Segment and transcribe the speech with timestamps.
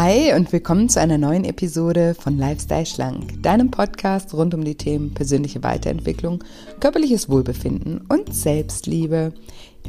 [0.00, 4.76] Hi und willkommen zu einer neuen Episode von Lifestyle Schlank, deinem Podcast rund um die
[4.76, 6.44] Themen persönliche Weiterentwicklung,
[6.78, 9.32] körperliches Wohlbefinden und Selbstliebe.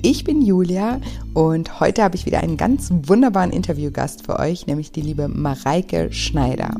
[0.01, 0.99] Ich bin Julia
[1.35, 6.11] und heute habe ich wieder einen ganz wunderbaren Interviewgast für euch, nämlich die liebe Mareike
[6.11, 6.71] Schneider.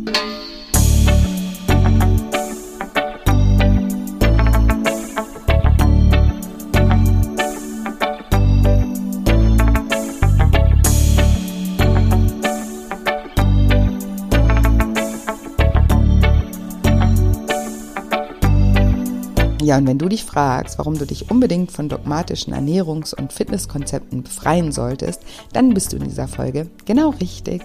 [19.70, 24.23] Ja, und wenn du dich fragst, warum du dich unbedingt von dogmatischen Ernährungs- und Fitnesskonzepten
[24.23, 25.22] befreien solltest,
[25.54, 27.62] dann bist du in dieser Folge genau richtig.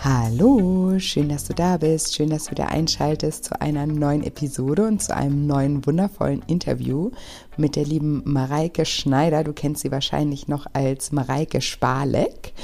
[0.00, 4.86] Hallo, schön, dass du da bist, schön, dass du wieder einschaltest zu einer neuen Episode
[4.86, 7.10] und zu einem neuen wundervollen Interview
[7.58, 9.44] mit der lieben Mareike Schneider.
[9.44, 12.54] Du kennst sie wahrscheinlich noch als Mareike Spalek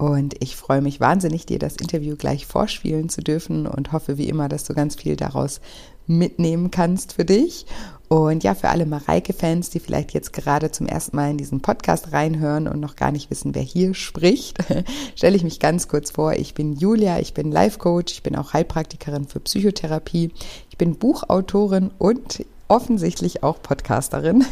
[0.00, 4.30] und ich freue mich wahnsinnig, dir das Interview gleich vorspielen zu dürfen und hoffe wie
[4.30, 5.60] immer, dass du ganz viel daraus
[6.06, 7.66] mitnehmen kannst für dich.
[8.08, 12.14] Und ja, für alle Mareike-Fans, die vielleicht jetzt gerade zum ersten Mal in diesen Podcast
[12.14, 14.56] reinhören und noch gar nicht wissen, wer hier spricht,
[15.16, 16.32] stelle ich mich ganz kurz vor.
[16.32, 20.30] Ich bin Julia, ich bin Life-Coach, ich bin auch Heilpraktikerin für Psychotherapie,
[20.70, 24.44] ich bin Buchautorin und offensichtlich auch Podcasterin.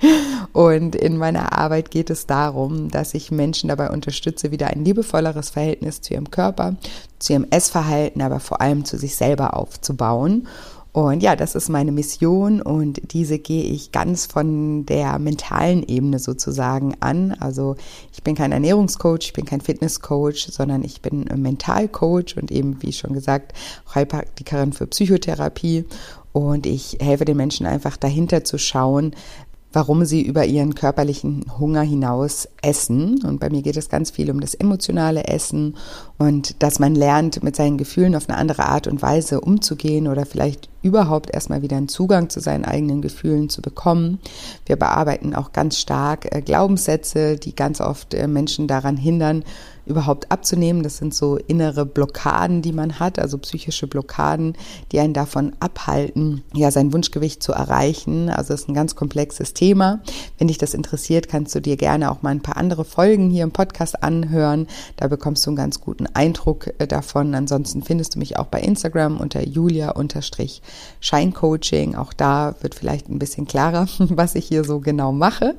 [0.52, 5.50] Und in meiner Arbeit geht es darum, dass ich Menschen dabei unterstütze, wieder ein liebevolleres
[5.50, 6.76] Verhältnis zu ihrem Körper,
[7.18, 10.46] zu ihrem Essverhalten, aber vor allem zu sich selber aufzubauen.
[10.92, 16.18] Und ja, das ist meine Mission und diese gehe ich ganz von der mentalen Ebene
[16.18, 17.32] sozusagen an.
[17.40, 17.76] Also
[18.12, 22.92] ich bin kein Ernährungscoach, ich bin kein Fitnesscoach, sondern ich bin Mentalcoach und eben, wie
[22.92, 23.54] schon gesagt,
[23.94, 25.86] Heilpraktikerin für Psychotherapie.
[26.32, 29.14] Und ich helfe den Menschen einfach dahinter zu schauen,
[29.72, 33.22] warum sie über ihren körperlichen Hunger hinaus essen.
[33.24, 35.76] Und bei mir geht es ganz viel um das emotionale Essen
[36.18, 40.26] und dass man lernt, mit seinen Gefühlen auf eine andere Art und Weise umzugehen oder
[40.26, 44.18] vielleicht überhaupt erstmal wieder einen Zugang zu seinen eigenen Gefühlen zu bekommen.
[44.66, 49.44] Wir bearbeiten auch ganz stark äh, Glaubenssätze, die ganz oft äh, Menschen daran hindern,
[49.86, 50.82] überhaupt abzunehmen.
[50.82, 54.56] Das sind so innere Blockaden, die man hat, also psychische Blockaden,
[54.90, 58.28] die einen davon abhalten, ja, sein Wunschgewicht zu erreichen.
[58.30, 60.00] Also es ist ein ganz komplexes Thema.
[60.38, 63.44] Wenn dich das interessiert, kannst du dir gerne auch mal ein paar andere Folgen hier
[63.44, 64.66] im Podcast anhören.
[64.96, 67.34] Da bekommst du einen ganz guten Eindruck äh, davon.
[67.34, 71.96] Ansonsten findest du mich auch bei Instagram unter julia-scheincoaching.
[71.96, 75.56] Auch da wird vielleicht ein bisschen klarer, was ich hier so genau mache.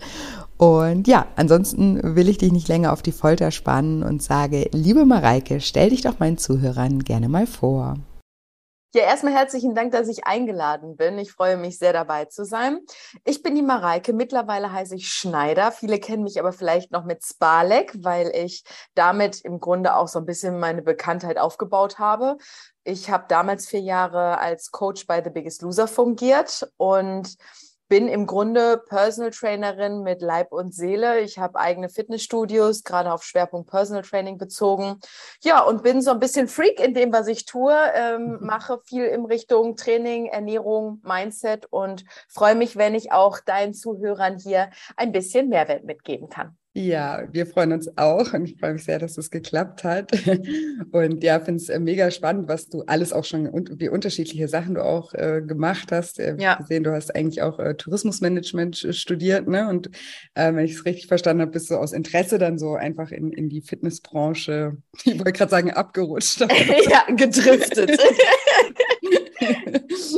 [0.63, 5.03] Und ja, ansonsten will ich dich nicht länger auf die Folter spannen und sage, liebe
[5.03, 7.96] Mareike, stell dich doch meinen Zuhörern gerne mal vor.
[8.96, 11.18] Ja, erstmal herzlichen Dank, dass ich eingeladen bin.
[11.18, 12.79] Ich freue mich sehr dabei zu sein.
[13.25, 14.13] Ich bin die Mareike.
[14.13, 15.74] Mittlerweile heiße ich Schneider.
[15.74, 18.63] Viele kennen mich aber vielleicht noch mit Spalek, weil ich
[18.95, 22.38] damit im Grunde auch so ein bisschen meine Bekanntheit aufgebaut habe.
[22.85, 27.35] Ich habe damals vier Jahre als Coach bei The Biggest Loser fungiert und
[27.88, 31.20] bin im Grunde Personal Trainerin mit Leib und Seele.
[31.22, 35.00] Ich habe eigene Fitnessstudios, gerade auf Schwerpunkt Personal Training bezogen.
[35.42, 37.76] Ja, und bin so ein bisschen Freak in dem, was ich tue.
[37.94, 38.46] Ähm, mhm.
[38.46, 44.38] Mache viel in Richtung Training, Ernährung, Mindset und freue mich, wenn ich auch deinen Zuhörern
[44.38, 46.58] hier ein bisschen Mehrwert mitgeben kann.
[46.76, 50.12] Ja, wir freuen uns auch und ich freue mich sehr, dass es geklappt hat.
[50.92, 53.48] Und ja, finde es äh, mega spannend, was du alles auch schon,
[53.78, 56.20] wie unterschiedliche Sachen du auch äh, gemacht hast.
[56.20, 56.56] Äh, ja.
[56.56, 59.70] gesehen, du hast eigentlich auch äh, Tourismusmanagement studiert, ne?
[59.70, 59.92] Und
[60.34, 63.32] äh, wenn ich es richtig verstanden habe, bist du aus Interesse dann so einfach in,
[63.32, 66.42] in die Fitnessbranche, ich wollte gerade sagen, abgerutscht.
[66.90, 68.00] ja, gedriftet.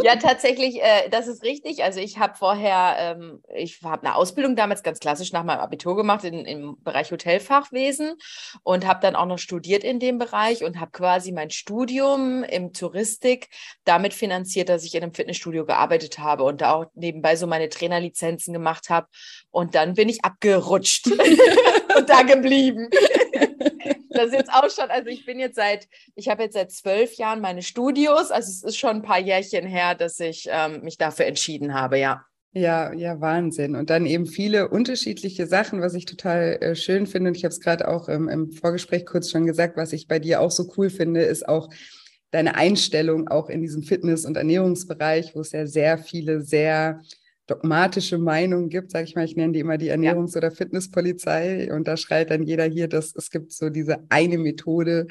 [0.03, 1.83] Ja, tatsächlich, äh, das ist richtig.
[1.83, 5.95] Also ich habe vorher, ähm, ich habe eine Ausbildung damals ganz klassisch nach meinem Abitur
[5.95, 8.15] gemacht in, im Bereich Hotelfachwesen
[8.63, 12.73] und habe dann auch noch studiert in dem Bereich und habe quasi mein Studium im
[12.73, 13.49] Touristik
[13.83, 17.69] damit finanziert, dass ich in einem Fitnessstudio gearbeitet habe und da auch nebenbei so meine
[17.69, 19.07] Trainerlizenzen gemacht habe.
[19.51, 21.07] Und dann bin ich abgerutscht
[21.97, 22.89] und da geblieben.
[24.15, 27.41] Das jetzt auch schon, also ich bin jetzt seit, ich habe jetzt seit zwölf Jahren
[27.41, 31.25] meine Studios, also es ist schon ein paar Jährchen her, dass ich ähm, mich dafür
[31.25, 32.25] entschieden habe, ja.
[32.57, 33.75] Ja, ja, Wahnsinn.
[33.75, 37.29] Und dann eben viele unterschiedliche Sachen, was ich total äh, schön finde.
[37.29, 40.19] Und ich habe es gerade auch ähm, im Vorgespräch kurz schon gesagt, was ich bei
[40.19, 41.69] dir auch so cool finde, ist auch
[42.31, 47.01] deine Einstellung auch in diesem Fitness- und Ernährungsbereich, wo es ja sehr viele sehr
[47.47, 51.71] dogmatische Meinungen gibt, sage ich mal, ich nenne die immer die Ernährungs- oder Fitnesspolizei.
[51.73, 55.07] Und da schreit dann jeder hier, dass es gibt so diese eine Methode,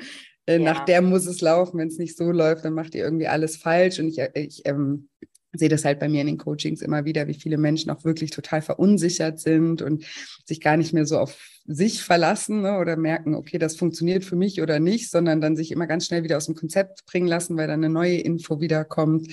[0.47, 0.73] äh, ja.
[0.73, 3.57] nach der muss es laufen, wenn es nicht so läuft, dann macht ihr irgendwie alles
[3.57, 3.99] falsch.
[3.99, 5.09] Und ich, äh, ich ähm,
[5.55, 8.31] sehe das halt bei mir in den Coachings immer wieder, wie viele Menschen auch wirklich
[8.31, 10.05] total verunsichert sind und
[10.45, 11.37] sich gar nicht mehr so auf
[11.67, 15.73] sich verlassen ne, oder merken, okay, das funktioniert für mich oder nicht, sondern dann sich
[15.73, 19.29] immer ganz schnell wieder aus dem Konzept bringen lassen, weil dann eine neue Info wiederkommt.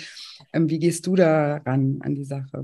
[0.54, 2.64] Ähm, wie gehst du da ran an die Sache?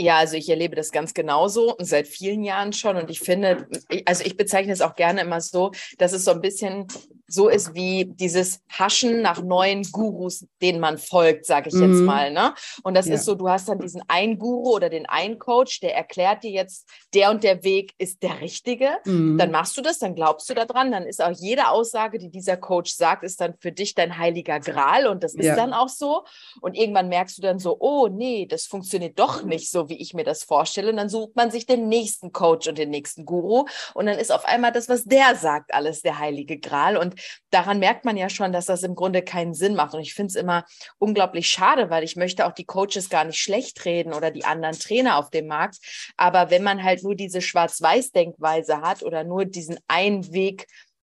[0.00, 3.68] Ja, also ich erlebe das ganz genauso seit vielen Jahren schon und ich finde,
[4.06, 6.86] also ich bezeichne es auch gerne immer so, dass es so ein bisschen
[7.30, 11.92] so ist wie dieses Haschen nach neuen Gurus, denen man folgt, sage ich mhm.
[11.92, 12.32] jetzt mal.
[12.32, 12.54] Ne?
[12.82, 13.14] Und das ja.
[13.14, 16.50] ist so, du hast dann diesen einen Guru oder den einen Coach, der erklärt dir
[16.50, 18.90] jetzt, der und der Weg ist der richtige.
[19.04, 19.38] Mhm.
[19.38, 22.56] Dann machst du das, dann glaubst du daran, dann ist auch jede Aussage, die dieser
[22.56, 25.56] Coach sagt, ist dann für dich dein heiliger Gral und das ist ja.
[25.56, 26.24] dann auch so.
[26.60, 30.14] Und irgendwann merkst du dann so, oh nee, das funktioniert doch nicht so, wie ich
[30.14, 30.90] mir das vorstelle.
[30.90, 34.32] Und dann sucht man sich den nächsten Coach und den nächsten Guru und dann ist
[34.32, 36.96] auf einmal das, was der sagt, alles der heilige Gral.
[36.96, 37.14] Und
[37.50, 39.94] daran merkt man ja schon, dass das im Grunde keinen Sinn macht.
[39.94, 40.64] Und ich finde es immer
[40.98, 44.78] unglaublich schade, weil ich möchte auch die Coaches gar nicht schlecht reden oder die anderen
[44.78, 45.78] Trainer auf dem Markt.
[46.16, 50.66] Aber wenn man halt nur diese Schwarz-Weiß-Denkweise hat oder nur diesen einen Weg,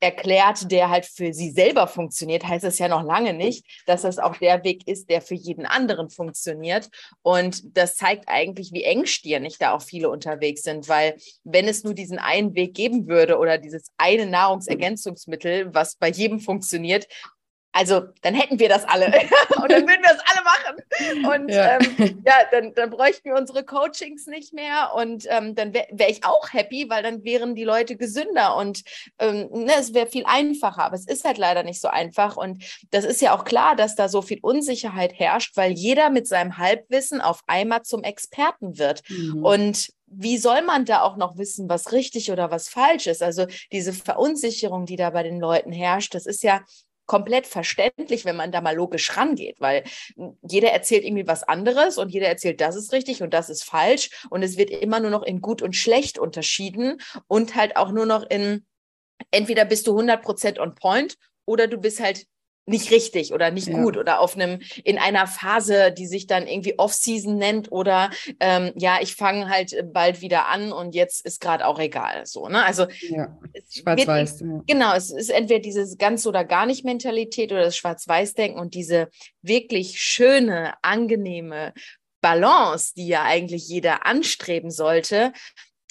[0.01, 4.18] erklärt, der halt für sie selber funktioniert, heißt es ja noch lange nicht, dass das
[4.19, 6.89] auch der Weg ist, der für jeden anderen funktioniert.
[7.21, 11.94] Und das zeigt eigentlich, wie engstirnig da auch viele unterwegs sind, weil wenn es nur
[11.94, 17.07] diesen einen Weg geben würde oder dieses eine Nahrungsergänzungsmittel, was bei jedem funktioniert,
[17.74, 19.06] also dann hätten wir das alle
[19.62, 20.31] und dann würden wir das alle.
[21.36, 25.74] Und ja, ähm, ja dann, dann bräuchten wir unsere Coachings nicht mehr und ähm, dann
[25.74, 28.83] wäre wär ich auch happy, weil dann wären die Leute gesünder und
[29.19, 30.83] ähm, ne, es wäre viel einfacher.
[30.83, 33.95] Aber es ist halt leider nicht so einfach und das ist ja auch klar, dass
[33.95, 39.01] da so viel Unsicherheit herrscht, weil jeder mit seinem Halbwissen auf einmal zum Experten wird.
[39.10, 39.44] Mhm.
[39.44, 43.24] Und wie soll man da auch noch wissen, was richtig oder was falsch ist?
[43.24, 46.62] Also diese Verunsicherung, die da bei den Leuten herrscht, das ist ja
[47.06, 49.83] komplett verständlich, wenn man da mal logisch rangeht, weil
[50.48, 54.09] jeder erzählt irgendwie was anderes und jeder erzählt, das ist richtig und das ist falsch
[54.30, 58.06] und es wird immer nur noch in gut und schlecht unterschieden und halt auch nur
[58.06, 58.65] noch in
[59.31, 62.25] entweder bist du 100% on point oder du bist halt
[62.66, 63.81] nicht richtig oder nicht ja.
[63.81, 68.72] gut oder auf einem in einer Phase, die sich dann irgendwie Off-Season nennt oder ähm,
[68.75, 72.25] ja, ich fange halt bald wieder an und jetzt ist gerade auch egal.
[72.25, 72.63] So, ne?
[72.63, 73.38] Also ja.
[73.69, 74.42] schwarz-weiß.
[74.42, 74.62] Ja.
[74.68, 79.10] Genau, es ist entweder diese ganz oder gar nicht Mentalität oder das Schwarz-Weiß-Denken und diese
[79.42, 81.74] wirklich schöne, angenehme
[82.22, 85.34] Balance, die ja eigentlich jeder anstreben sollte,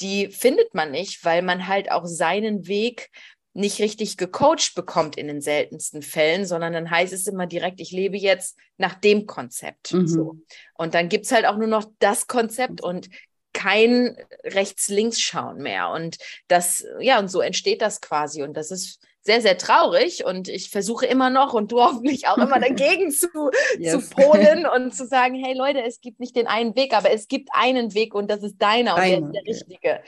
[0.00, 3.10] die findet man nicht, weil man halt auch seinen Weg
[3.52, 7.90] nicht richtig gecoacht bekommt in den seltensten Fällen, sondern dann heißt es immer direkt, ich
[7.90, 9.92] lebe jetzt nach dem Konzept.
[9.92, 10.06] Mhm.
[10.06, 10.36] So.
[10.74, 13.10] Und dann gibt es halt auch nur noch das Konzept und
[13.52, 15.90] kein Rechts-Links-Schauen mehr.
[15.90, 16.18] Und
[16.48, 18.42] das, ja, und so entsteht das quasi.
[18.42, 20.24] Und das ist sehr, sehr traurig.
[20.24, 23.28] Und ich versuche immer noch und du hoffentlich auch immer dagegen zu,
[23.78, 23.92] yes.
[23.92, 27.28] zu polen und zu sagen, hey Leute, es gibt nicht den einen Weg, aber es
[27.28, 30.02] gibt einen Weg und das ist deiner und Deine, der ist der richtige.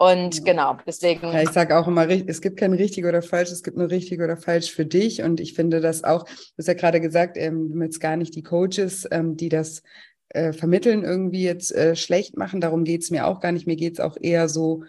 [0.00, 1.26] Und genau, deswegen.
[1.26, 4.22] Ja, ich sage auch immer, es gibt kein richtig oder falsch, es gibt nur richtig
[4.22, 5.20] oder falsch für dich.
[5.20, 8.42] Und ich finde das auch, du hast ja gerade gesagt, ähm, jetzt gar nicht die
[8.42, 9.82] Coaches, ähm, die das
[10.30, 12.62] äh, vermitteln, irgendwie jetzt äh, schlecht machen.
[12.62, 13.66] Darum geht es mir auch gar nicht.
[13.66, 14.84] Mir geht es auch eher so,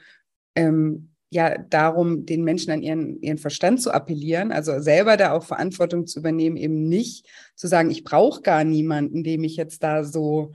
[0.55, 5.43] ähm, ja, darum, den Menschen an ihren, ihren Verstand zu appellieren, also selber da auch
[5.43, 10.05] Verantwortung zu übernehmen, eben nicht zu sagen, ich brauche gar niemanden, dem ich jetzt da
[10.05, 10.53] so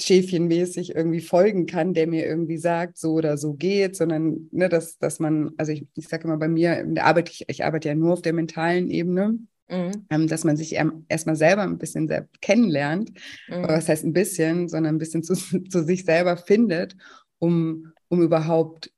[0.00, 4.98] schäfchenmäßig irgendwie folgen kann, der mir irgendwie sagt, so oder so geht, sondern ne, dass,
[4.98, 7.88] dass man, also ich, ich sage immer bei mir, in der Arbeit, ich, ich arbeite
[7.88, 10.06] ja nur auf der mentalen Ebene, mhm.
[10.10, 10.74] ähm, dass man sich
[11.08, 13.12] erstmal selber ein bisschen selbst kennenlernt,
[13.48, 13.68] mhm.
[13.68, 15.34] was heißt ein bisschen, sondern ein bisschen zu,
[15.70, 16.96] zu sich selber findet,
[17.38, 18.90] um, um überhaupt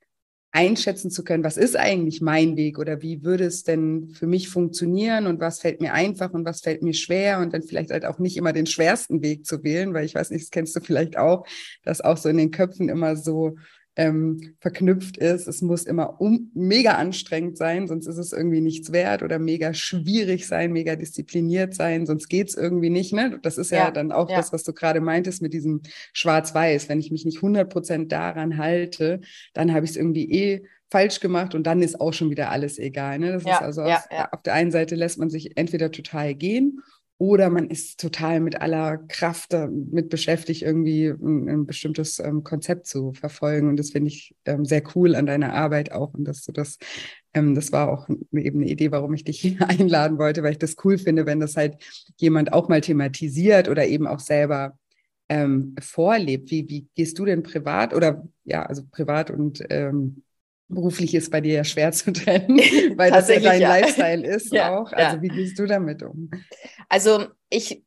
[0.56, 4.48] einschätzen zu können, was ist eigentlich mein Weg oder wie würde es denn für mich
[4.48, 8.06] funktionieren und was fällt mir einfach und was fällt mir schwer und dann vielleicht halt
[8.06, 10.80] auch nicht immer den schwersten Weg zu wählen, weil ich weiß nicht, das kennst du
[10.80, 11.46] vielleicht auch,
[11.84, 13.56] dass auch so in den Köpfen immer so
[13.96, 15.48] ähm, verknüpft ist.
[15.48, 19.72] Es muss immer um, mega anstrengend sein, sonst ist es irgendwie nichts wert oder mega
[19.72, 23.14] schwierig sein, mega diszipliniert sein, sonst geht es irgendwie nicht.
[23.14, 23.38] Ne?
[23.42, 24.36] Das ist ja, ja dann auch ja.
[24.36, 25.80] das, was du gerade meintest mit diesem
[26.12, 26.88] Schwarz-Weiß.
[26.88, 29.20] Wenn ich mich nicht 100 Prozent daran halte,
[29.54, 32.78] dann habe ich es irgendwie eh falsch gemacht und dann ist auch schon wieder alles
[32.78, 33.18] egal.
[33.18, 33.32] Ne?
[33.32, 36.80] Das ja, ist also auf, auf der einen Seite lässt man sich entweder total gehen
[37.18, 42.86] oder man ist total mit aller Kraft damit beschäftigt, irgendwie ein, ein bestimmtes ähm, Konzept
[42.86, 43.68] zu verfolgen.
[43.68, 46.12] Und das finde ich ähm, sehr cool an deiner Arbeit auch.
[46.12, 46.78] Und dass du das,
[47.32, 50.58] ähm, das war auch eben eine Idee, warum ich dich hier einladen wollte, weil ich
[50.58, 51.76] das cool finde, wenn das halt
[52.18, 54.78] jemand auch mal thematisiert oder eben auch selber
[55.30, 56.50] ähm, vorlebt.
[56.50, 60.22] Wie, wie gehst du denn privat oder ja, also privat und ähm,
[60.68, 62.58] beruflich ist bei dir ja schwer zu trennen,
[62.96, 63.68] weil das ja dein ja.
[63.68, 64.92] Lifestyle ist ja, auch.
[64.92, 65.22] Also ja.
[65.22, 66.30] wie gehst du damit um?
[66.88, 67.84] Also ich,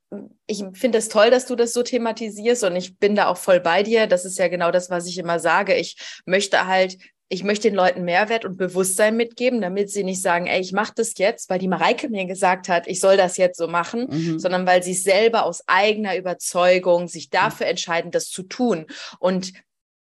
[0.48, 3.38] ich finde es das toll, dass du das so thematisierst und ich bin da auch
[3.38, 4.08] voll bei dir.
[4.08, 5.76] Das ist ja genau das, was ich immer sage.
[5.76, 6.98] Ich möchte halt
[7.32, 10.94] ich möchte den Leuten Mehrwert und Bewusstsein mitgeben, damit sie nicht sagen, ey, ich mache
[10.96, 14.40] das jetzt, weil die Mareike mir gesagt hat, ich soll das jetzt so machen, mhm.
[14.40, 18.88] sondern weil sie selber aus eigener Überzeugung sich dafür entscheiden, das zu tun.
[19.20, 19.54] Und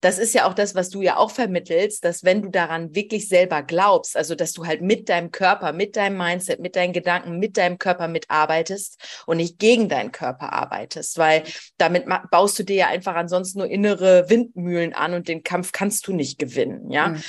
[0.00, 3.28] das ist ja auch das, was du ja auch vermittelst, dass wenn du daran wirklich
[3.28, 7.38] selber glaubst, also dass du halt mit deinem Körper, mit deinem Mindset, mit deinen Gedanken,
[7.38, 11.44] mit deinem Körper mitarbeitest und nicht gegen deinen Körper arbeitest, weil
[11.76, 16.06] damit baust du dir ja einfach ansonsten nur innere Windmühlen an und den Kampf kannst
[16.06, 17.08] du nicht gewinnen, ja.
[17.08, 17.22] Mhm.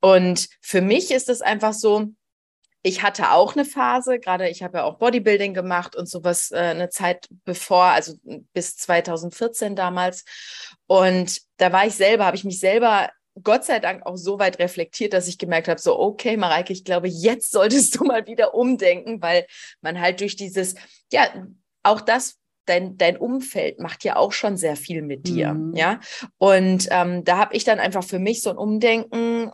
[0.00, 2.06] Und für mich ist es einfach so,
[2.88, 6.56] ich hatte auch eine Phase, gerade ich habe ja auch Bodybuilding gemacht und sowas äh,
[6.56, 8.14] eine Zeit bevor, also
[8.54, 10.24] bis 2014 damals.
[10.86, 13.10] Und da war ich selber, habe ich mich selber
[13.44, 16.82] Gott sei Dank auch so weit reflektiert, dass ich gemerkt habe, so, okay, Mareike, ich
[16.82, 19.46] glaube, jetzt solltest du mal wieder umdenken, weil
[19.80, 20.74] man halt durch dieses,
[21.12, 21.28] ja,
[21.82, 22.38] auch das
[22.68, 25.54] dein, dein Umfeld macht ja auch schon sehr viel mit dir.
[25.54, 25.74] Mhm.
[25.74, 26.00] Ja.
[26.38, 29.50] Und ähm, da habe ich dann einfach für mich so ein Umdenken,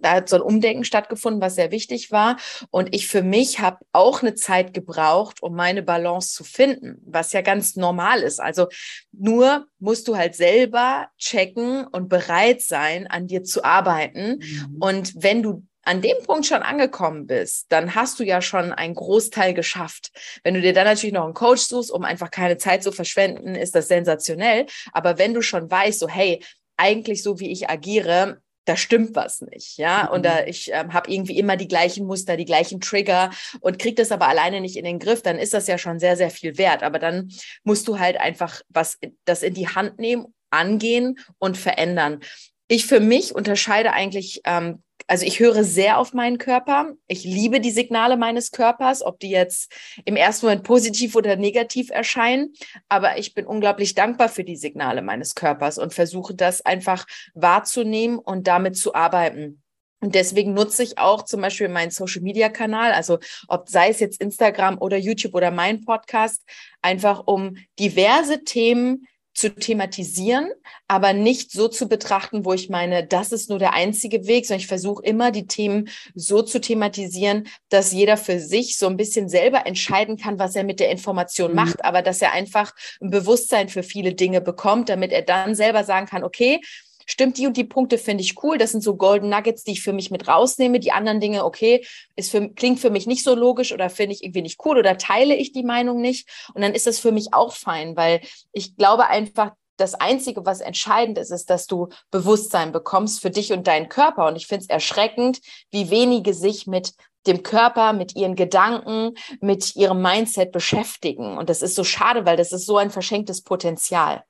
[0.00, 2.36] da hat so ein Umdenken stattgefunden, was sehr wichtig war.
[2.70, 7.32] Und ich für mich habe auch eine Zeit gebraucht, um meine Balance zu finden, was
[7.32, 8.40] ja ganz normal ist.
[8.40, 8.68] Also
[9.12, 14.40] nur musst du halt selber checken und bereit sein, an dir zu arbeiten.
[14.40, 14.76] Mhm.
[14.80, 18.94] Und wenn du an dem Punkt schon angekommen bist, dann hast du ja schon einen
[18.94, 20.10] Großteil geschafft.
[20.42, 23.54] Wenn du dir dann natürlich noch einen Coach suchst, um einfach keine Zeit zu verschwenden,
[23.54, 24.66] ist das sensationell.
[24.92, 26.42] Aber wenn du schon weißt, so hey,
[26.76, 30.06] eigentlich so wie ich agiere, da stimmt was nicht, ja.
[30.08, 30.48] Und da mhm.
[30.48, 34.28] ich ähm, habe irgendwie immer die gleichen Muster, die gleichen Trigger und krieg das aber
[34.28, 36.82] alleine nicht in den Griff, dann ist das ja schon sehr, sehr viel wert.
[36.82, 37.30] Aber dann
[37.62, 42.20] musst du halt einfach was das in die Hand nehmen, angehen und verändern.
[42.68, 46.92] Ich für mich unterscheide eigentlich ähm, also ich höre sehr auf meinen Körper.
[47.06, 49.72] Ich liebe die Signale meines Körpers, ob die jetzt
[50.04, 52.54] im ersten Moment positiv oder negativ erscheinen.
[52.88, 58.18] Aber ich bin unglaublich dankbar für die Signale meines Körpers und versuche das einfach wahrzunehmen
[58.18, 59.62] und damit zu arbeiten.
[60.00, 63.18] Und deswegen nutze ich auch zum Beispiel meinen Social Media Kanal, also
[63.48, 66.42] ob sei es jetzt Instagram oder YouTube oder mein Podcast,
[66.82, 70.50] einfach um diverse Themen zu thematisieren,
[70.86, 74.60] aber nicht so zu betrachten, wo ich meine, das ist nur der einzige Weg, sondern
[74.60, 79.28] ich versuche immer die Themen so zu thematisieren, dass jeder für sich so ein bisschen
[79.28, 81.56] selber entscheiden kann, was er mit der Information mhm.
[81.56, 85.82] macht, aber dass er einfach ein Bewusstsein für viele Dinge bekommt, damit er dann selber
[85.82, 86.60] sagen kann, okay,
[87.06, 88.58] stimmt, die und die Punkte finde ich cool.
[88.58, 90.80] Das sind so Golden Nuggets, die ich für mich mit rausnehme.
[90.80, 91.84] Die anderen Dinge, okay,
[92.16, 94.98] ist für, klingt für mich nicht so logisch oder finde ich irgendwie nicht cool oder
[94.98, 96.28] teile ich die Meinung nicht.
[96.54, 98.20] Und dann ist das für mich auch fein, weil
[98.52, 103.52] ich glaube einfach, das Einzige, was entscheidend ist, ist, dass du Bewusstsein bekommst für dich
[103.52, 104.26] und deinen Körper.
[104.28, 105.40] Und ich finde es erschreckend,
[105.72, 106.94] wie wenige sich mit
[107.26, 111.38] dem Körper, mit ihren Gedanken, mit ihrem Mindset beschäftigen.
[111.38, 114.24] Und das ist so schade, weil das ist so ein verschenktes Potenzial.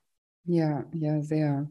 [0.45, 1.69] Ja, ja, sehr.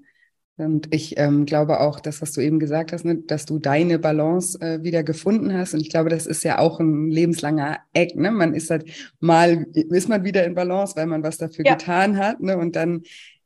[0.56, 3.98] Und ich ähm, glaube auch, das, was du eben gesagt hast, ne, dass du deine
[3.98, 5.74] Balance äh, wieder gefunden hast.
[5.74, 8.14] Und ich glaube, das ist ja auch ein lebenslanger Eck.
[8.14, 8.30] Ne?
[8.30, 8.84] Man ist halt
[9.18, 11.74] mal, ist man wieder in Balance, weil man was dafür ja.
[11.74, 12.40] getan hat.
[12.40, 12.56] Ne?
[12.56, 13.02] Und dann,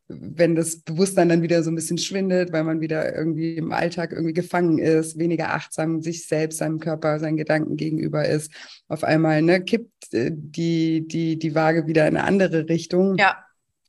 [0.08, 4.12] wenn das Bewusstsein dann wieder so ein bisschen schwindet, weil man wieder irgendwie im Alltag
[4.12, 8.52] irgendwie gefangen ist, weniger achtsam sich selbst, seinem Körper, seinen Gedanken gegenüber ist,
[8.86, 13.16] auf einmal ne, kippt äh, die, die, die Waage wieder in eine andere Richtung.
[13.16, 13.38] Ja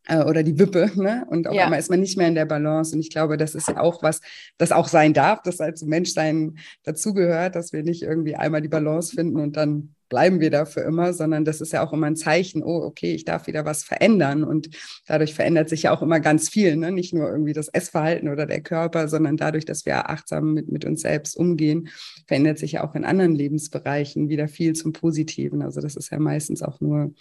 [0.09, 1.25] äh, oder die Wippe, ne?
[1.29, 1.65] Und auf ja.
[1.65, 2.95] einmal ist man nicht mehr in der Balance.
[2.95, 4.21] Und ich glaube, das ist ja auch was,
[4.57, 9.15] das auch sein darf, das als Menschsein dazugehört, dass wir nicht irgendwie einmal die Balance
[9.15, 12.15] finden und dann bleiben wir da für immer, sondern das ist ja auch immer ein
[12.15, 14.43] Zeichen, oh, okay, ich darf wieder was verändern.
[14.43, 14.69] Und
[15.05, 16.91] dadurch verändert sich ja auch immer ganz viel, ne?
[16.91, 20.83] nicht nur irgendwie das Essverhalten oder der Körper, sondern dadurch, dass wir achtsam mit, mit
[20.83, 21.89] uns selbst umgehen,
[22.27, 25.61] verändert sich ja auch in anderen Lebensbereichen wieder viel zum Positiven.
[25.61, 27.13] Also das ist ja meistens auch nur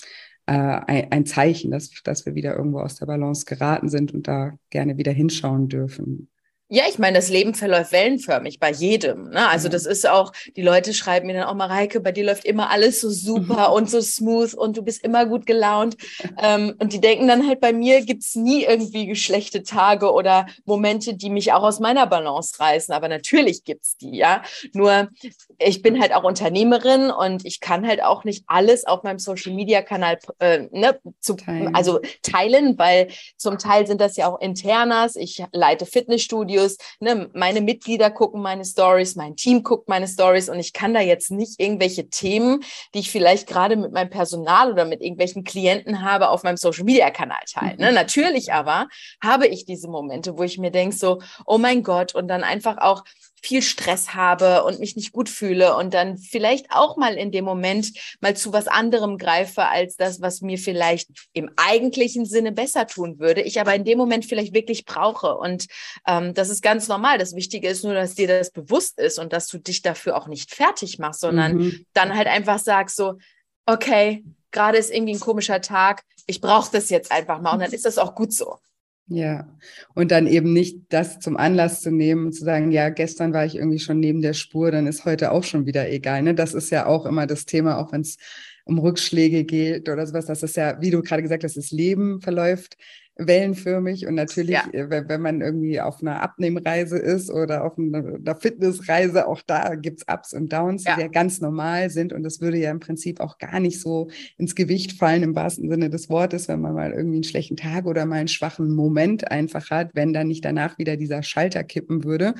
[0.49, 4.26] äh, ein, ein Zeichen, dass, dass wir wieder irgendwo aus der Balance geraten sind und
[4.26, 6.31] da gerne wieder hinschauen dürfen.
[6.70, 9.30] Ja, ich meine, das Leben verläuft wellenförmig bei jedem.
[9.30, 9.48] Ne?
[9.48, 12.44] Also das ist auch, die Leute schreiben mir dann auch mal, Reike, bei dir läuft
[12.44, 15.96] immer alles so super und so smooth und du bist immer gut gelaunt.
[16.38, 21.14] Ähm, und die denken dann halt, bei mir gibt's nie irgendwie schlechte Tage oder Momente,
[21.14, 22.92] die mich auch aus meiner Balance reißen.
[22.92, 24.42] Aber natürlich gibt's die, ja.
[24.75, 25.08] Nur
[25.58, 30.18] ich bin halt auch Unternehmerin und ich kann halt auch nicht alles auf meinem Social-Media-Kanal
[30.38, 31.75] äh, ne, zu, teilen.
[31.75, 33.08] also teilen, weil
[33.38, 35.16] zum Teil sind das ja auch Internas.
[35.16, 36.77] Ich leite Fitnessstudios Videos.
[37.00, 37.31] Ne?
[37.35, 41.31] Meine Mitglieder gucken meine Stories, mein Team guckt meine Stories und ich kann da jetzt
[41.31, 46.29] nicht irgendwelche Themen, die ich vielleicht gerade mit meinem Personal oder mit irgendwelchen Klienten habe,
[46.29, 47.79] auf meinem Social Media Kanal teilen.
[47.79, 47.88] Ne?
[47.88, 47.95] Mhm.
[47.95, 48.88] Natürlich aber
[49.23, 52.79] habe ich diese Momente, wo ich mir denke so, oh mein Gott, und dann einfach
[52.79, 53.05] auch
[53.42, 57.45] viel Stress habe und mich nicht gut fühle und dann vielleicht auch mal in dem
[57.45, 62.87] Moment mal zu was anderem greife als das, was mir vielleicht im eigentlichen Sinne besser
[62.87, 65.37] tun würde, ich aber in dem Moment vielleicht wirklich brauche.
[65.37, 65.66] Und
[66.07, 67.18] ähm, das ist ganz normal.
[67.18, 70.26] Das Wichtige ist nur, dass dir das bewusst ist und dass du dich dafür auch
[70.26, 71.87] nicht fertig machst, sondern mhm.
[71.92, 73.18] dann halt einfach sagst so,
[73.66, 77.73] okay, gerade ist irgendwie ein komischer Tag, ich brauche das jetzt einfach mal und dann
[77.73, 78.59] ist das auch gut so.
[79.11, 79.49] Ja,
[79.95, 83.47] und dann eben nicht das zum Anlass zu nehmen und zu sagen, ja, gestern war
[83.47, 86.23] ich irgendwie schon neben der Spur, dann ist heute auch schon wieder egal.
[86.23, 86.35] Ne?
[86.35, 88.19] Das ist ja auch immer das Thema, auch wenn es
[88.65, 90.27] um Rückschläge geht oder sowas.
[90.27, 92.77] Das ist ja, wie du gerade gesagt hast, das Leben verläuft
[93.18, 94.68] wellenförmig und natürlich, ja.
[94.72, 100.00] Äh, wenn man irgendwie auf einer Abnehmreise ist oder auf einer Fitnessreise, auch da gibt
[100.00, 100.94] es Ups und Downs, ja.
[100.94, 104.08] die ja ganz normal sind und das würde ja im Prinzip auch gar nicht so
[104.37, 107.87] ins Gewicht fallen im wahrsten Sinne des Wortes, wenn man mal irgendwie einen schlechten Tag
[107.87, 112.04] oder mal einen schwachen Moment einfach hat, wenn dann nicht danach wieder dieser Schalter kippen
[112.04, 112.34] würde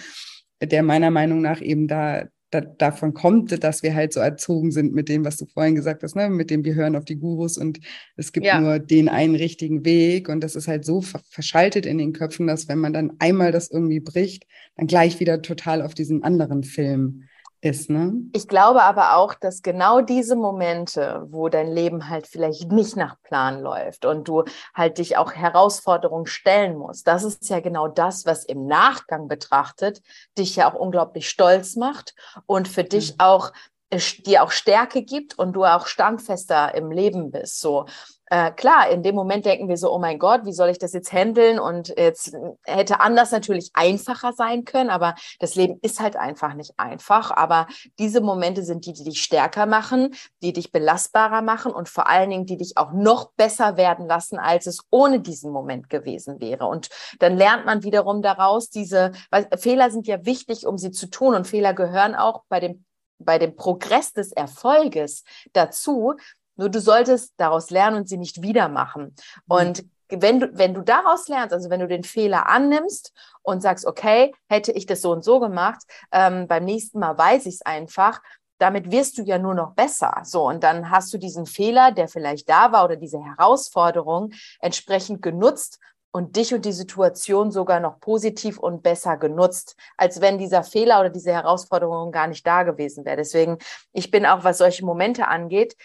[0.61, 4.95] der meiner Meinung nach eben da da, davon kommt, dass wir halt so erzogen sind
[4.95, 6.31] mit dem, was du vorhin gesagt hast, ne?
[6.31, 7.81] mit dem wir hören auf die Gurus und
[8.17, 8.61] es gibt ja.
[8.61, 12.69] nur den einen richtigen Weg und das ist halt so verschaltet in den Köpfen, dass
[12.69, 17.25] wenn man dann einmal das irgendwie bricht, dann gleich wieder total auf diesen anderen Film
[17.61, 17.91] ist.
[17.91, 18.13] Ne?
[18.33, 23.21] Ich glaube aber auch, dass genau diese Momente, wo dein Leben halt vielleicht nicht nach
[23.23, 28.27] Plan läuft und du halt dich auch Herausforderungen stellen musst, das ist ja genau das,
[28.27, 30.01] was im Nachgang betrachtet
[30.37, 32.15] dich ja auch unglaublich stolz macht
[32.47, 33.17] und für dich mhm.
[33.19, 33.53] auch
[33.91, 37.61] äh, dir auch Stärke gibt und du auch standfester im Leben bist.
[37.61, 37.87] So
[38.31, 40.93] äh, klar, in dem Moment denken wir so, oh mein Gott, wie soll ich das
[40.93, 41.59] jetzt handeln?
[41.59, 46.73] Und jetzt hätte anders natürlich einfacher sein können, aber das Leben ist halt einfach nicht
[46.77, 47.31] einfach.
[47.31, 47.67] Aber
[47.99, 52.31] diese Momente sind die, die dich stärker machen, die dich belastbarer machen und vor allen
[52.31, 56.67] Dingen, die dich auch noch besser werden lassen, als es ohne diesen Moment gewesen wäre.
[56.67, 56.89] Und
[57.21, 61.35] dann lernt man wiederum daraus, diese, weil Fehler sind ja wichtig, um sie zu tun
[61.35, 62.85] und Fehler gehören auch bei dem
[63.19, 66.15] bei dem Progress des Erfolges dazu,
[66.59, 69.15] nur du solltest daraus lernen und sie nicht wieder machen.
[69.47, 69.57] Mhm.
[69.57, 73.87] Und wenn du, wenn du daraus lernst, also wenn du den Fehler annimmst und sagst,
[73.87, 75.83] okay, hätte ich das so und so gemacht,
[76.13, 78.21] ähm, beim nächsten Mal weiß ich es einfach,
[78.59, 80.23] damit wirst du ja nur noch besser.
[80.25, 85.23] So, und dann hast du diesen Fehler, der vielleicht da war oder diese Herausforderung entsprechend
[85.23, 85.79] genutzt
[86.11, 91.01] und dich und die Situation sogar noch positiv und besser genutzt, als wenn dieser Fehler
[91.01, 93.17] oder diese Herausforderung gar nicht da gewesen wäre.
[93.17, 93.59] Deswegen,
[93.93, 95.77] ich bin auch, was solche Momente angeht,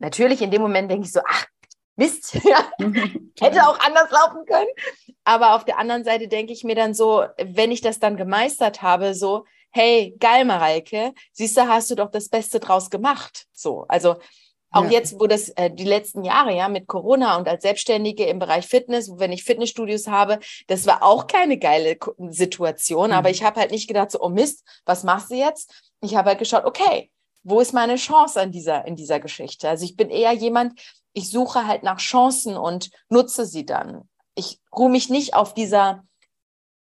[0.00, 1.46] Natürlich in dem Moment denke ich so, ach,
[1.96, 2.64] Mist, ja,
[3.38, 4.70] hätte auch anders laufen können.
[5.24, 8.82] Aber auf der anderen Seite denke ich mir dann so, wenn ich das dann gemeistert
[8.82, 13.46] habe, so, hey, geil, Mareike, siehst du, hast du doch das Beste draus gemacht.
[13.52, 14.16] So, also
[14.72, 14.90] auch ja.
[14.90, 18.66] jetzt, wo das äh, die letzten Jahre ja mit Corona und als Selbstständige im Bereich
[18.66, 23.10] Fitness, wenn ich Fitnessstudios habe, das war auch keine geile Situation.
[23.10, 23.16] Mhm.
[23.16, 25.72] Aber ich habe halt nicht gedacht so, oh Mist, was machst du jetzt?
[26.00, 27.10] Ich habe halt geschaut, okay,
[27.42, 29.68] wo ist meine Chance an dieser, in dieser Geschichte?
[29.68, 30.80] Also ich bin eher jemand,
[31.12, 34.08] ich suche halt nach Chancen und nutze sie dann.
[34.34, 36.04] Ich ruhe mich nicht auf dieser,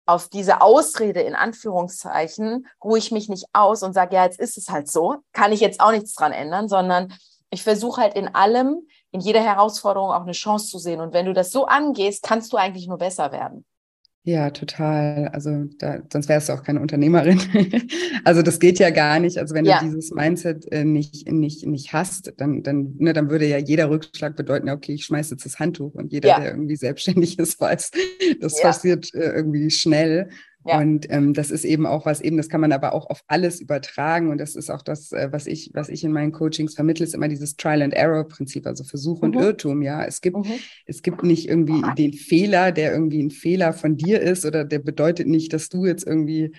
[0.06, 4.58] auf diese Ausrede in Anführungszeichen, ruhe ich mich nicht aus und sage, ja, jetzt ist
[4.58, 7.14] es halt so, kann ich jetzt auch nichts dran ändern, sondern
[7.50, 11.00] ich versuche halt in allem, in jeder Herausforderung auch eine Chance zu sehen.
[11.00, 13.66] Und wenn du das so angehst, kannst du eigentlich nur besser werden.
[14.26, 15.28] Ja, total.
[15.34, 17.42] Also da, sonst wärst du auch keine Unternehmerin.
[18.24, 19.38] also das geht ja gar nicht.
[19.38, 19.80] Also wenn ja.
[19.80, 23.90] du dieses Mindset äh, nicht, nicht, nicht hast, dann, dann, ne, dann würde ja jeder
[23.90, 25.94] Rückschlag bedeuten, okay, ich schmeiße jetzt das Handtuch.
[25.96, 26.40] Und jeder, ja.
[26.40, 27.92] der irgendwie selbstständig ist, weiß,
[28.40, 28.64] das ja.
[28.64, 30.30] passiert äh, irgendwie schnell.
[30.66, 30.80] Ja.
[30.80, 33.60] Und ähm, das ist eben auch was, eben, das kann man aber auch auf alles
[33.60, 34.30] übertragen.
[34.30, 37.14] Und das ist auch das, äh, was ich, was ich in meinen Coachings vermittle, ist
[37.14, 39.42] immer dieses Trial and Error Prinzip, also Versuch und mhm.
[39.42, 39.82] Irrtum.
[39.82, 40.60] Ja, es gibt, mhm.
[40.86, 44.80] es gibt nicht irgendwie den Fehler, der irgendwie ein Fehler von dir ist oder der
[44.80, 46.54] bedeutet nicht, dass du jetzt irgendwie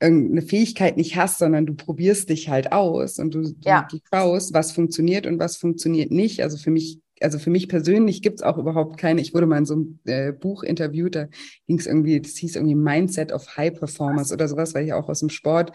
[0.00, 3.88] irgendeine Fähigkeit nicht hast, sondern du probierst dich halt aus und du, ja.
[3.90, 6.42] du schaust, was funktioniert und was funktioniert nicht.
[6.42, 9.58] Also für mich also für mich persönlich gibt es auch überhaupt keine, ich wurde mal
[9.58, 11.28] in so einem äh, Buch interviewt, da
[11.66, 15.08] ging es irgendwie, das hieß irgendwie Mindset of High Performers oder sowas, weil ich auch
[15.08, 15.72] aus dem Sport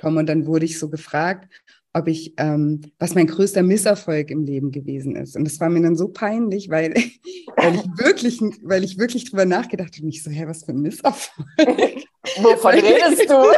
[0.00, 1.48] komme und dann wurde ich so gefragt,
[1.94, 5.36] ob ich, ähm, was mein größter Misserfolg im Leben gewesen ist.
[5.36, 6.92] Und das war mir dann so peinlich, weil,
[7.56, 10.72] weil ich wirklich, weil ich wirklich drüber nachgedacht habe und ich so, hä, was für
[10.72, 11.46] ein Misserfolg.
[12.36, 13.34] Wovon redest du?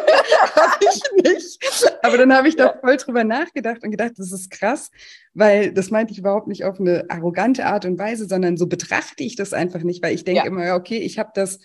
[0.81, 1.99] ich nicht.
[2.03, 4.91] Aber dann habe ich da voll drüber nachgedacht und gedacht, das ist krass,
[5.35, 9.23] weil das meinte ich überhaupt nicht auf eine arrogante Art und Weise, sondern so betrachte
[9.23, 10.47] ich das einfach nicht, weil ich denke ja.
[10.47, 11.59] immer, okay, ich habe das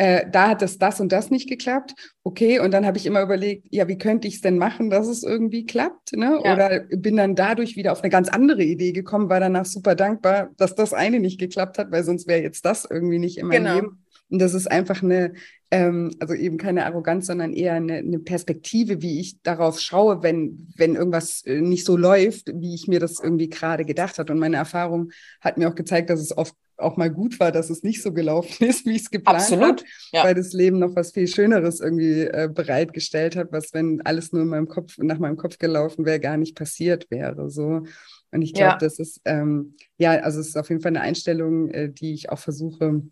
[0.00, 1.94] äh, da hat es das und das nicht geklappt.
[2.22, 5.06] Okay, und dann habe ich immer überlegt, ja, wie könnte ich es denn machen, dass
[5.06, 6.14] es irgendwie klappt?
[6.14, 6.40] Ne?
[6.42, 6.54] Ja.
[6.54, 10.52] Oder bin dann dadurch wieder auf eine ganz andere Idee gekommen, war danach super dankbar,
[10.56, 13.64] dass das eine nicht geklappt hat, weil sonst wäre jetzt das irgendwie nicht in meinem
[13.64, 13.74] genau.
[13.74, 14.04] Leben.
[14.30, 15.32] Und das ist einfach eine,
[15.70, 20.68] ähm, also eben keine Arroganz, sondern eher eine, eine, Perspektive, wie ich darauf schaue, wenn,
[20.76, 24.32] wenn irgendwas äh, nicht so läuft, wie ich mir das irgendwie gerade gedacht habe.
[24.32, 27.70] Und meine Erfahrung hat mir auch gezeigt, dass es oft auch mal gut war, dass
[27.70, 30.24] es nicht so gelaufen ist, wie ich es geplant Absolut, ja.
[30.24, 34.42] weil das Leben noch was viel Schöneres irgendwie äh, bereitgestellt hat, was, wenn alles nur
[34.42, 37.50] in meinem Kopf, nach meinem Kopf gelaufen wäre, gar nicht passiert wäre.
[37.50, 37.84] So.
[38.32, 38.78] Und ich glaube, ja.
[38.78, 42.30] das ist, ähm, ja, also es ist auf jeden Fall eine Einstellung, äh, die ich
[42.30, 43.02] auch versuche,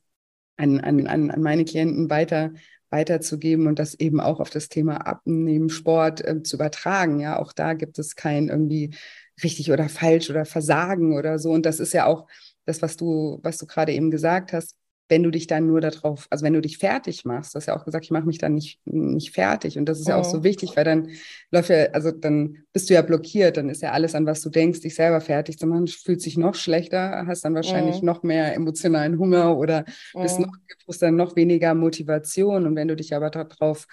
[0.58, 2.52] an, an, an meine Klienten weiter
[2.90, 7.20] weiterzugeben und das eben auch auf das Thema Abnehmen, Sport äh, zu übertragen.
[7.20, 8.94] Ja, auch da gibt es kein irgendwie
[9.42, 11.50] richtig oder falsch oder Versagen oder so.
[11.50, 12.26] Und das ist ja auch
[12.64, 14.74] das, was du, was du gerade eben gesagt hast
[15.08, 17.76] wenn du dich dann nur darauf, also wenn du dich fertig machst, du hast ja
[17.76, 19.78] auch gesagt, ich mache mich dann nicht, nicht fertig.
[19.78, 20.44] Und das ist ja auch so mhm.
[20.44, 21.08] wichtig, weil dann
[21.50, 24.50] läuft ja, also dann bist du ja blockiert, dann ist ja alles, an was du
[24.50, 28.06] denkst, dich selber fertig zu machen, fühlt sich noch schlechter, hast dann wahrscheinlich mhm.
[28.06, 30.46] noch mehr emotionalen Hunger oder bist mhm.
[30.46, 30.52] noch,
[30.86, 32.66] hast dann noch weniger Motivation.
[32.66, 33.86] Und wenn du dich aber darauf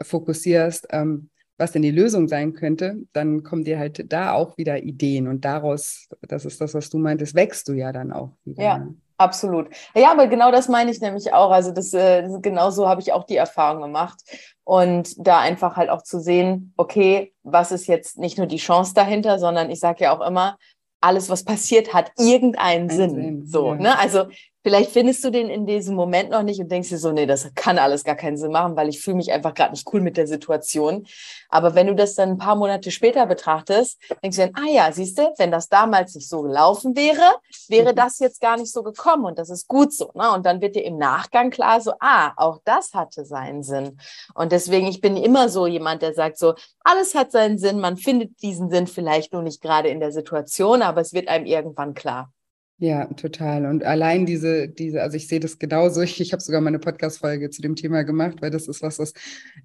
[0.00, 4.82] fokussierst, ähm, was denn die Lösung sein könnte, dann kommen dir halt da auch wieder
[4.82, 8.62] Ideen und daraus, das ist das, was du meintest, wächst du ja dann auch wieder.
[8.62, 8.88] Ja.
[9.22, 9.68] Absolut.
[9.94, 11.50] Ja, aber genau das meine ich nämlich auch.
[11.50, 14.20] Also das, äh, genau so habe ich auch die Erfahrung gemacht.
[14.64, 18.94] Und da einfach halt auch zu sehen, okay, was ist jetzt nicht nur die Chance
[18.94, 20.56] dahinter, sondern ich sage ja auch immer,
[21.00, 23.14] alles, was passiert, hat irgendeinen Sinn.
[23.14, 23.46] Sinn.
[23.46, 23.80] So, ja.
[23.80, 23.98] ne?
[23.98, 24.26] Also
[24.64, 27.52] Vielleicht findest du den in diesem Moment noch nicht und denkst dir so, nee, das
[27.56, 30.16] kann alles gar keinen Sinn machen, weil ich fühle mich einfach gerade nicht cool mit
[30.16, 31.04] der Situation.
[31.48, 34.92] Aber wenn du das dann ein paar Monate später betrachtest, denkst du dann, ah ja,
[34.92, 38.84] siehst du, wenn das damals nicht so gelaufen wäre, wäre das jetzt gar nicht so
[38.84, 40.12] gekommen und das ist gut so.
[40.14, 40.30] Ne?
[40.30, 43.98] Und dann wird dir im Nachgang klar so, ah, auch das hatte seinen Sinn.
[44.34, 47.96] Und deswegen, ich bin immer so jemand, der sagt so, alles hat seinen Sinn, man
[47.96, 51.94] findet diesen Sinn vielleicht nur nicht gerade in der Situation, aber es wird einem irgendwann
[51.94, 52.32] klar.
[52.82, 53.66] Ja, total.
[53.66, 56.00] Und allein diese, diese, also ich sehe das genauso.
[56.00, 59.12] Ich, ich habe sogar meine Podcast-Folge zu dem Thema gemacht, weil das ist was, was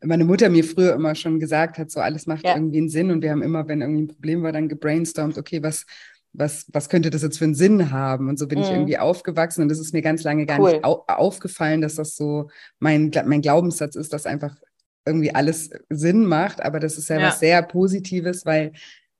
[0.03, 2.55] meine Mutter mir früher immer schon gesagt hat, so alles macht ja.
[2.55, 3.09] irgendwie einen Sinn.
[3.09, 5.87] Und wir haben immer, wenn irgendwie ein Problem war, dann gebrainstormt, okay, was,
[6.31, 8.29] was, was könnte das jetzt für einen Sinn haben?
[8.29, 8.65] Und so bin mhm.
[8.65, 10.73] ich irgendwie aufgewachsen und das ist mir ganz lange gar cool.
[10.73, 14.55] nicht au aufgefallen, dass das so mein, mein Glaubenssatz ist, dass einfach
[15.07, 16.61] irgendwie alles Sinn macht.
[16.61, 17.29] Aber das ist ja, ja.
[17.29, 18.73] was sehr Positives, weil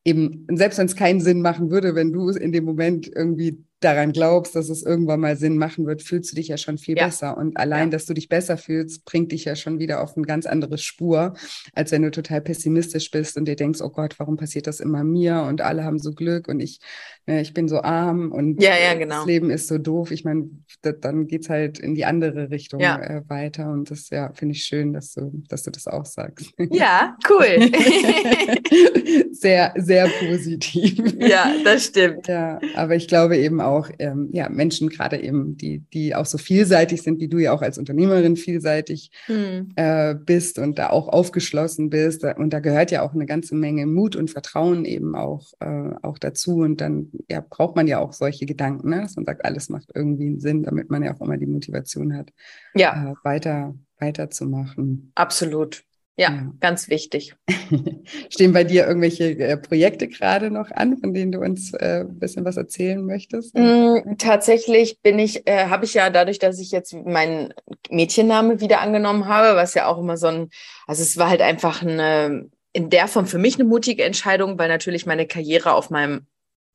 [0.06, 4.12] eben, selbst wenn es keinen Sinn machen würde, wenn du in dem Moment irgendwie daran
[4.12, 7.06] glaubst, dass es irgendwann mal Sinn machen wird, fühlst du dich ja schon viel ja.
[7.06, 7.38] besser.
[7.38, 7.92] Und allein, ja.
[7.92, 11.36] dass du dich besser fühlst, bringt dich ja schon wieder auf eine ganz andere Spur,
[11.74, 15.04] als wenn du total pessimistisch bist und dir denkst, oh Gott, warum passiert das immer
[15.04, 15.44] mir?
[15.44, 16.80] Und alle haben so Glück und ich,
[17.28, 19.18] ne, ich bin so arm und ja, genau.
[19.18, 20.10] das Leben ist so doof.
[20.10, 20.50] Ich meine,
[20.82, 23.72] dann geht es halt in die andere Richtung äh, weiter.
[23.72, 26.52] Und das ja, finde ich schön, dass du, dass du das auch sagst.
[26.72, 27.72] Ja, cool.
[29.32, 31.00] sehr, sehr positiv.
[31.20, 32.28] Ja, das stimmt.
[32.28, 33.67] Ja, aber ich glaube eben auch
[34.00, 37.62] ähm, ja, Menschen, gerade eben, die, die auch so vielseitig sind, wie du ja auch
[37.62, 39.72] als Unternehmerin vielseitig hm.
[39.76, 42.24] äh, bist und da auch aufgeschlossen bist.
[42.24, 46.18] Und da gehört ja auch eine ganze Menge Mut und Vertrauen eben auch, äh, auch
[46.18, 46.58] dazu.
[46.58, 49.02] Und dann ja, braucht man ja auch solche Gedanken, ne?
[49.02, 52.16] dass man sagt, alles macht irgendwie einen Sinn, damit man ja auch immer die Motivation
[52.16, 52.32] hat,
[52.76, 53.12] ja.
[53.12, 55.12] äh, weiter weiterzumachen.
[55.16, 55.84] Absolut.
[56.20, 57.36] Ja, ja, ganz wichtig.
[58.30, 62.18] Stehen bei dir irgendwelche äh, Projekte gerade noch an, von denen du uns äh, ein
[62.18, 63.56] bisschen was erzählen möchtest?
[63.56, 67.54] Mm, tatsächlich bin ich, äh, habe ich ja dadurch, dass ich jetzt meinen
[67.92, 70.50] Mädchenname wieder angenommen habe, was ja auch immer so ein,
[70.88, 74.68] also es war halt einfach eine in der Form für mich eine mutige Entscheidung, weil
[74.68, 76.28] natürlich meine Karriere auf meinem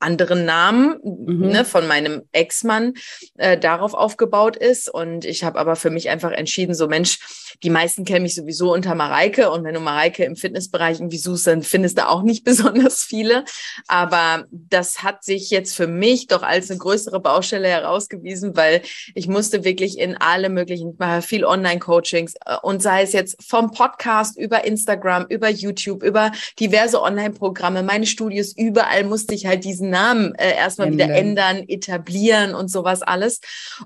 [0.03, 1.47] anderen Namen mhm.
[1.47, 2.93] ne, von meinem Ex-Mann
[3.37, 4.89] äh, darauf aufgebaut ist.
[4.89, 7.19] Und ich habe aber für mich einfach entschieden, so Mensch,
[7.63, 9.49] die meisten kennen mich sowieso unter Mareike.
[9.49, 13.45] Und wenn du Mareike im Fitnessbereich irgendwie suchst, dann findest du auch nicht besonders viele.
[13.87, 18.81] Aber das hat sich jetzt für mich doch als eine größere Baustelle herausgewiesen, weil
[19.15, 23.41] ich musste wirklich in alle möglichen, ich mache viel Online-Coachings äh, und sei es jetzt
[23.41, 29.63] vom Podcast über Instagram, über YouTube, über diverse Online-Programme, meine Studios, überall musste ich halt
[29.63, 33.39] diesen Namen äh, erstmal wieder ändern, etablieren und sowas alles.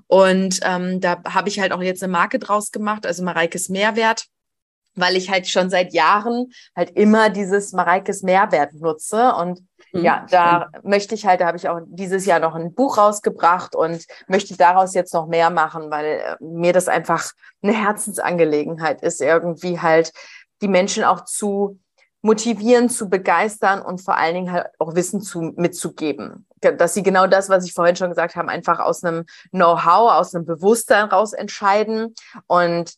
[0.06, 4.26] Und ähm, da habe ich halt auch jetzt eine Marke draus gemacht, also Mareikes Mehrwert
[4.98, 9.60] weil ich halt schon seit Jahren halt immer dieses Mareikes Mehrwert nutze und
[9.92, 10.84] mhm, ja, da stimmt.
[10.84, 14.56] möchte ich halt, da habe ich auch dieses Jahr noch ein Buch rausgebracht und möchte
[14.56, 20.12] daraus jetzt noch mehr machen, weil äh, mir das einfach eine Herzensangelegenheit ist, irgendwie halt
[20.60, 21.78] die Menschen auch zu
[22.22, 26.46] motivieren, zu begeistern und vor allen Dingen halt auch Wissen zu, mitzugeben.
[26.60, 30.34] Dass sie genau das, was ich vorhin schon gesagt habe, einfach aus einem Know-how, aus
[30.34, 32.14] einem Bewusstsein raus entscheiden
[32.46, 32.94] und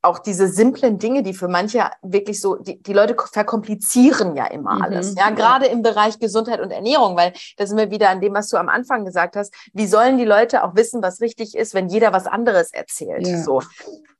[0.00, 4.76] auch diese simplen Dinge, die für manche wirklich so, die, die Leute verkomplizieren ja immer
[4.76, 4.82] mhm.
[4.82, 5.14] alles.
[5.16, 8.48] Ja, gerade im Bereich Gesundheit und Ernährung, weil da sind wir wieder an dem, was
[8.48, 9.52] du am Anfang gesagt hast.
[9.72, 13.26] Wie sollen die Leute auch wissen, was richtig ist, wenn jeder was anderes erzählt?
[13.26, 13.42] Ja.
[13.42, 13.62] So.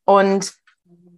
[0.05, 0.53] Und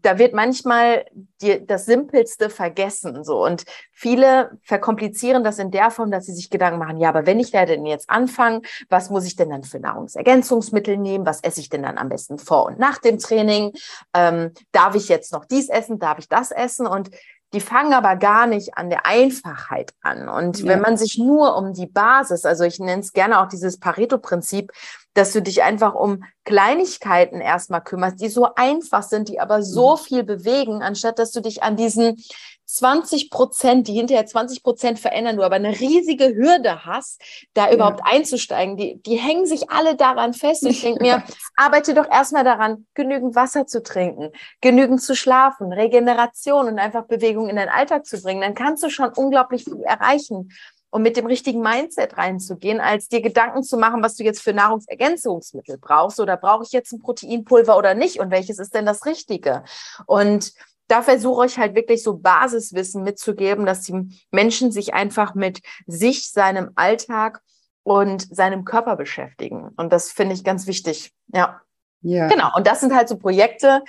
[0.02, 1.04] da wird manchmal
[1.40, 3.24] die, das Simpelste vergessen.
[3.24, 3.44] So.
[3.44, 7.40] Und viele verkomplizieren das in der Form, dass sie sich Gedanken machen, ja, aber wenn
[7.40, 11.26] ich da denn jetzt anfange, was muss ich denn dann für Nahrungsergänzungsmittel nehmen?
[11.26, 13.72] Was esse ich denn dann am besten vor und nach dem Training?
[14.14, 15.98] Ähm, darf ich jetzt noch dies essen?
[15.98, 16.86] Darf ich das essen?
[16.86, 17.10] Und
[17.52, 20.28] die fangen aber gar nicht an der Einfachheit an.
[20.28, 20.66] Und ja.
[20.66, 24.70] wenn man sich nur um die Basis, also ich nenne es gerne auch dieses Pareto-Prinzip,
[25.14, 29.92] dass du dich einfach um Kleinigkeiten erstmal kümmerst, die so einfach sind, die aber so
[29.92, 29.99] mhm.
[29.99, 32.16] viel bewegen, anstatt dass du dich an diesen
[32.70, 37.20] 20 Prozent, die hinterher 20 Prozent verändern, du aber eine riesige Hürde hast,
[37.53, 37.75] da ja.
[37.75, 40.64] überhaupt einzusteigen, die, die hängen sich alle daran fest.
[40.64, 41.25] Ich denke mir,
[41.57, 47.49] arbeite doch erstmal daran, genügend Wasser zu trinken, genügend zu schlafen, Regeneration und einfach Bewegung
[47.49, 48.40] in deinen Alltag zu bringen.
[48.40, 50.51] Dann kannst du schon unglaublich viel erreichen.
[50.90, 54.53] Und mit dem richtigen Mindset reinzugehen, als dir Gedanken zu machen, was du jetzt für
[54.53, 59.07] Nahrungsergänzungsmittel brauchst oder brauche ich jetzt ein Proteinpulver oder nicht und welches ist denn das
[59.07, 59.62] Richtige?
[60.07, 60.53] Und
[60.88, 66.31] da versuche ich halt wirklich so Basiswissen mitzugeben, dass die Menschen sich einfach mit sich,
[66.31, 67.40] seinem Alltag
[67.85, 69.70] und seinem Körper beschäftigen.
[69.76, 71.12] Und das finde ich ganz wichtig.
[71.29, 71.61] Ja.
[72.03, 72.29] Ja.
[72.29, 72.48] Genau.
[72.57, 73.83] Und das sind halt so Projekte.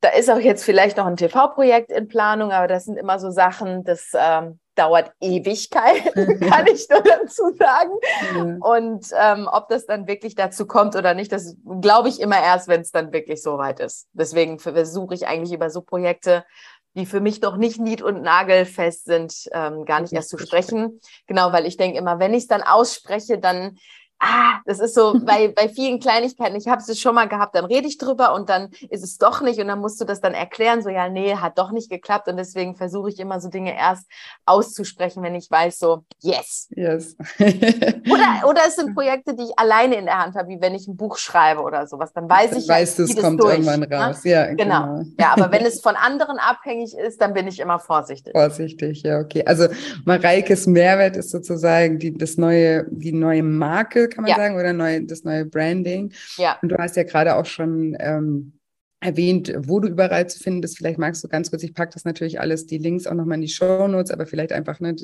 [0.00, 3.30] Da ist auch jetzt vielleicht noch ein TV-Projekt in Planung, aber das sind immer so
[3.30, 7.92] Sachen, das ähm, dauert Ewigkeit, kann ich nur dazu sagen.
[8.34, 8.56] Ja.
[8.60, 12.68] Und ähm, ob das dann wirklich dazu kommt oder nicht, das glaube ich immer erst,
[12.68, 14.08] wenn es dann wirklich so weit ist.
[14.12, 16.44] Deswegen versuche ich eigentlich über so Projekte,
[16.94, 21.00] die für mich noch nicht nied- und nagelfest sind, ähm, gar nicht erst zu sprechen.
[21.26, 23.78] Genau, weil ich denke immer, wenn ich es dann ausspreche, dann
[24.22, 27.64] ah, das ist so bei, bei vielen Kleinigkeiten, ich habe es schon mal gehabt, dann
[27.64, 30.32] rede ich drüber und dann ist es doch nicht und dann musst du das dann
[30.32, 33.76] erklären, so ja, nee, hat doch nicht geklappt und deswegen versuche ich immer so Dinge
[33.76, 34.06] erst
[34.46, 36.68] auszusprechen, wenn ich weiß, so yes.
[36.70, 37.16] Yes.
[37.38, 40.86] oder, oder es sind Projekte, die ich alleine in der Hand habe, wie wenn ich
[40.86, 43.90] ein Buch schreibe oder sowas, dann weiß dann ich, weißt es kommt durch, irgendwann ne?
[43.90, 44.24] raus.
[44.24, 44.30] Ne?
[44.30, 44.98] Ja, genau.
[44.98, 45.04] genau.
[45.18, 48.32] Ja, aber wenn es von anderen abhängig ist, dann bin ich immer vorsichtig.
[48.32, 49.42] Vorsichtig, ja, okay.
[49.44, 49.66] Also
[50.04, 54.36] Mareikes Mehrwert ist sozusagen die, das neue, die neue Marke kann man ja.
[54.36, 56.12] sagen, oder neu, das neue Branding.
[56.36, 56.58] Ja.
[56.62, 58.52] Und du hast ja gerade auch schon ähm,
[59.02, 60.78] erwähnt, wo du überall zu finden bist.
[60.78, 63.42] Vielleicht magst du ganz kurz, ich packe das natürlich alles, die Links auch nochmal in
[63.42, 64.94] die Show Notes, aber vielleicht einfach, ne,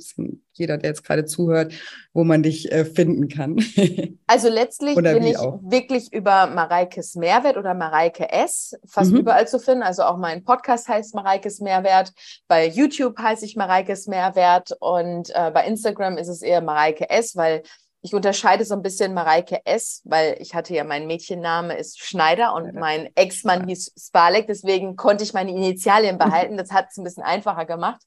[0.52, 1.72] jeder, der jetzt gerade zuhört,
[2.12, 3.58] wo man dich äh, finden kann.
[4.30, 5.58] Also letztlich bin ich auch.
[5.62, 9.20] wirklich über Mareikes Mehrwert oder Mareike S fast mhm.
[9.20, 9.82] überall zu finden.
[9.82, 12.12] Also auch mein Podcast heißt Mareikes Mehrwert.
[12.46, 17.36] Bei YouTube heiße ich Mareikes Mehrwert und äh, bei Instagram ist es eher Mareike S,
[17.36, 17.62] weil
[18.00, 22.54] ich unterscheide so ein bisschen Mareike S., weil ich hatte ja, mein Mädchenname ist Schneider
[22.54, 26.56] und mein Ex-Mann hieß Spalek, deswegen konnte ich meine Initialien behalten.
[26.56, 28.00] Das hat es ein bisschen einfacher gemacht.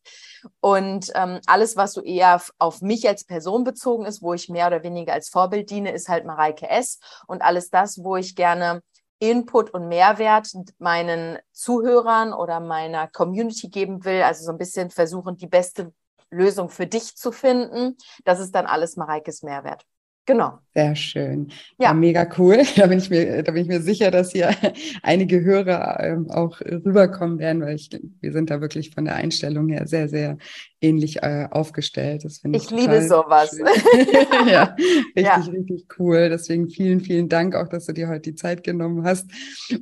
[0.61, 4.67] Und ähm, alles, was so eher auf mich als Person bezogen ist, wo ich mehr
[4.67, 6.99] oder weniger als Vorbild diene, ist halt Mareike S.
[7.27, 8.81] Und alles das, wo ich gerne
[9.19, 15.37] Input und Mehrwert meinen Zuhörern oder meiner Community geben will, also so ein bisschen versuchen,
[15.37, 15.93] die beste
[16.31, 17.97] Lösung für dich zu finden.
[18.23, 19.85] Das ist dann alles Mareikes Mehrwert.
[20.25, 20.59] Genau.
[20.73, 21.47] Sehr schön.
[21.77, 21.87] Ja.
[21.87, 21.93] ja.
[21.93, 22.61] mega cool.
[22.75, 24.55] Da bin ich mir, da bin ich mir sicher, dass hier
[25.03, 27.89] einige Hörer ähm, auch rüberkommen werden, weil ich,
[28.19, 30.37] wir sind da wirklich von der Einstellung her sehr, sehr
[30.81, 32.25] ähnlich äh, aufgestellt.
[32.25, 32.63] Das ich.
[32.63, 33.57] Ich liebe sowas.
[34.47, 34.75] ja,
[35.15, 35.35] richtig, ja.
[35.35, 36.29] richtig cool.
[36.29, 39.29] Deswegen vielen, vielen Dank auch, dass du dir heute die Zeit genommen hast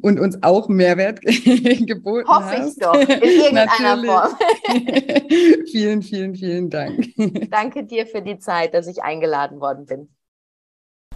[0.01, 2.85] und uns auch Mehrwert geboten Hoffe hast.
[2.85, 4.35] Hoffe ich doch, in irgendeiner Form.
[5.71, 7.07] vielen, vielen, vielen Dank.
[7.49, 10.09] Danke dir für die Zeit, dass ich eingeladen worden bin.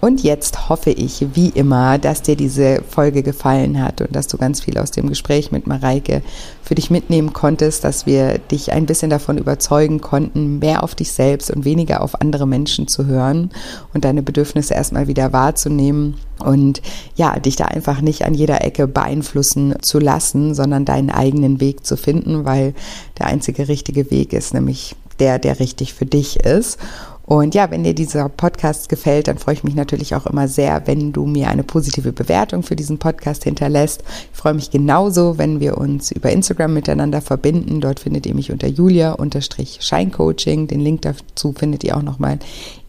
[0.04, 4.38] Und jetzt hoffe ich, wie immer, dass dir diese Folge gefallen hat und dass du
[4.38, 6.22] ganz viel aus dem Gespräch mit Mareike
[6.62, 11.14] für dich mitnehmen konntest, dass wir dich ein bisschen davon überzeugen konnten, mehr auf dich
[11.14, 13.52] selbst und weniger auf andere Menschen zu hören
[13.94, 16.82] und deine Bedürfnisse erstmal wieder wahrzunehmen und
[17.16, 21.86] ja, dich da einfach nicht an jeder Ecke beeinflussen zu lassen, sondern deinen eigenen Weg
[21.86, 22.74] zu finden, weil
[23.20, 26.78] der einzige richtige Weg ist nämlich der, der richtig für dich ist.
[27.26, 30.86] Und ja, wenn dir dieser Podcast gefällt, dann freue ich mich natürlich auch immer sehr,
[30.88, 34.04] wenn du mir eine positive Bewertung für diesen Podcast hinterlässt.
[34.34, 37.80] Ich freue mich genauso, wenn wir uns über Instagram miteinander verbinden.
[37.80, 40.68] Dort findet ihr mich unter julia-scheincoaching.
[40.68, 42.40] Den Link dazu findet ihr auch nochmal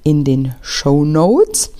[0.02, 1.70] in den Show Notes.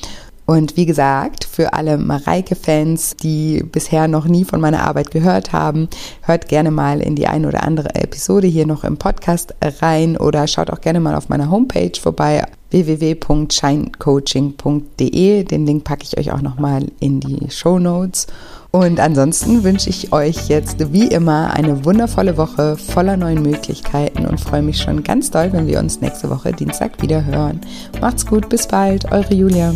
[0.47, 5.89] Und wie gesagt, für alle Mareike-Fans, die bisher noch nie von meiner Arbeit gehört haben,
[6.23, 10.47] hört gerne mal in die eine oder andere Episode hier noch im Podcast rein oder
[10.47, 15.45] schaut auch gerne mal auf meiner Homepage vorbei www.shinecoaching.de.
[15.45, 18.27] Den Link packe ich euch auch nochmal in die Show Notes.
[18.71, 24.41] Und ansonsten wünsche ich euch jetzt wie immer eine wundervolle Woche voller neuen Möglichkeiten und
[24.41, 27.61] freue mich schon ganz doll, wenn wir uns nächste Woche Dienstag wieder hören.
[28.01, 29.73] Macht's gut, bis bald, eure Julia.